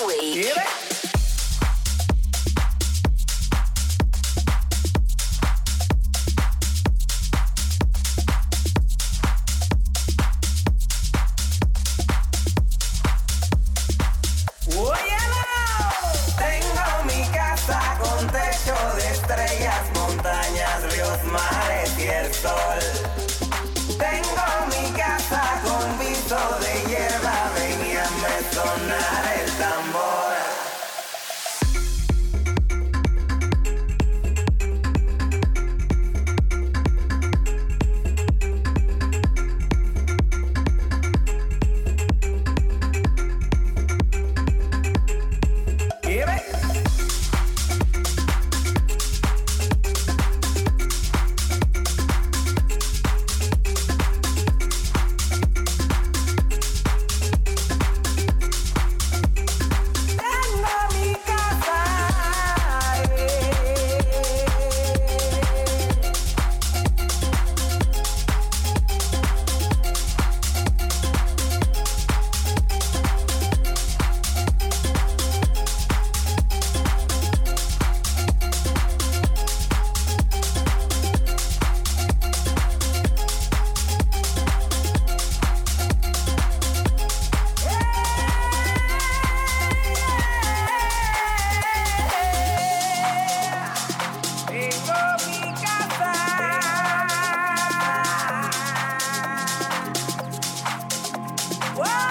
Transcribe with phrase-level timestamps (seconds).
[0.00, 0.87] a week.
[101.78, 102.07] Con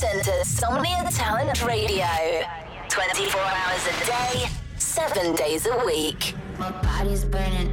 [0.00, 2.06] Listen to Somnia Talent Radio
[2.88, 4.46] 24 hours a day,
[4.78, 6.34] 7 days a week.
[6.58, 7.68] My body's burning,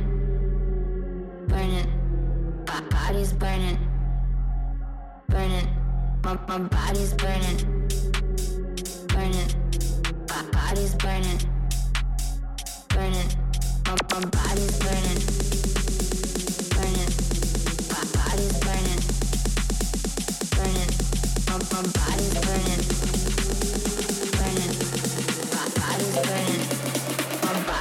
[1.48, 1.90] burning,
[2.68, 3.87] my body's burning.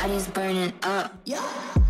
[0.07, 1.13] body's burning up.
[1.25, 1.86] Yeah.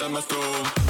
[0.00, 0.87] Listen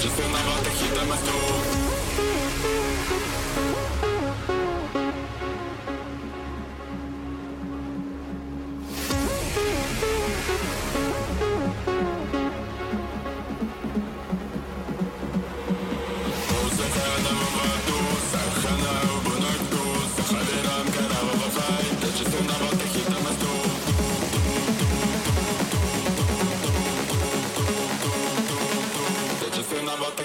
[0.00, 1.69] Just another hit on my stool.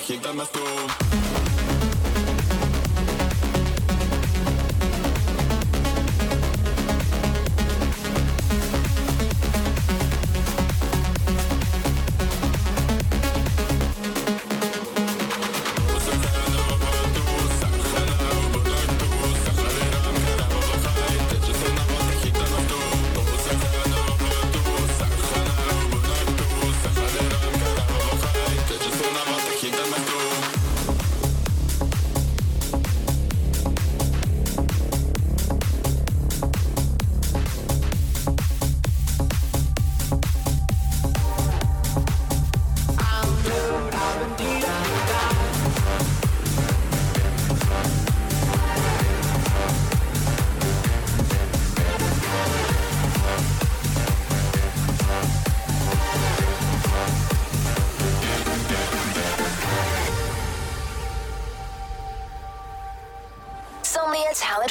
[0.07, 1.24] hit them a stone.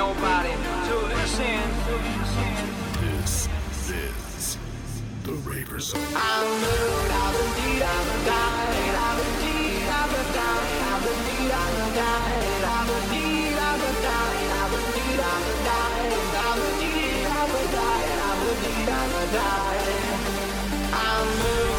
[0.00, 0.54] nobody
[0.88, 1.60] to listen.
[3.04, 3.48] This
[3.90, 4.56] is
[5.24, 6.00] the Raver Zone.
[6.16, 6.48] I'm
[7.20, 13.82] I'm indeed, I'm died, I'm indeed, I'm died, I'm indeed, I'm died, I'm indeed, I'm
[14.08, 16.14] died, I'm indeed, I'm died,
[16.46, 20.20] I'm indeed, I'm died, I'm indeed, I'm died.
[20.92, 21.69] I'm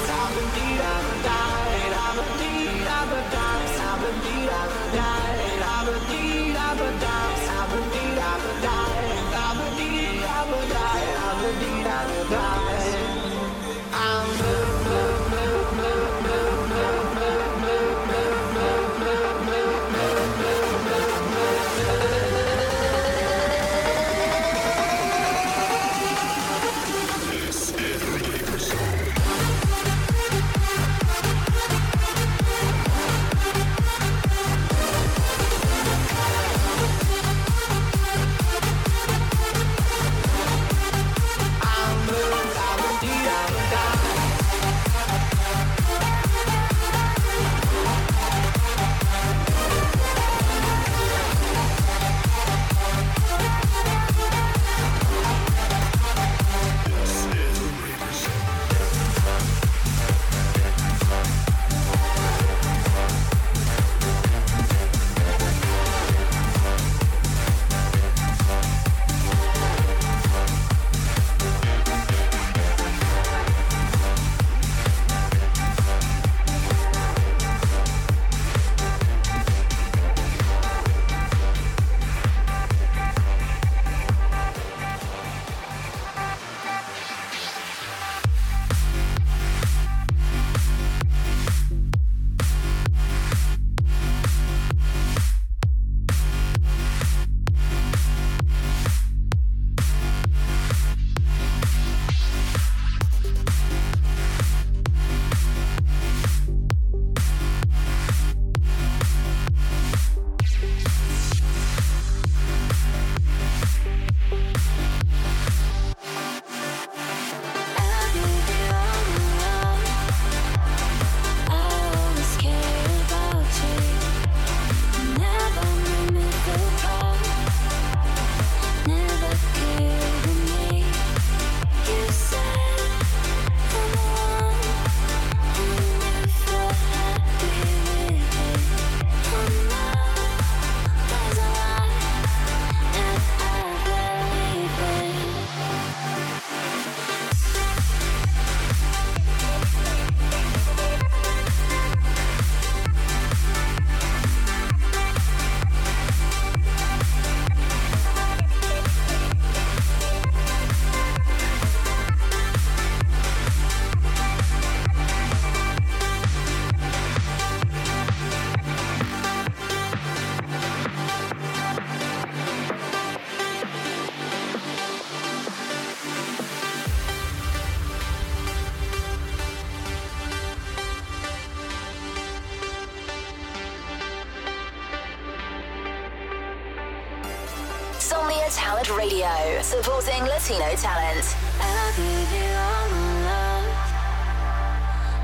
[189.64, 191.36] supporting Latino talent.
[191.60, 193.70] I'll give you all my love.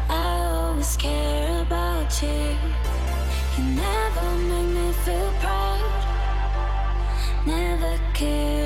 [0.09, 0.21] I
[0.53, 2.55] always care about you.
[3.57, 5.81] You never make me feel proud.
[7.45, 8.56] Never care.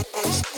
[0.00, 0.57] ったりして